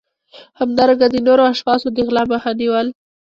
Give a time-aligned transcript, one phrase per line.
[0.59, 2.87] همدارنګه د نورو اشخاصو د غلا مخه نیول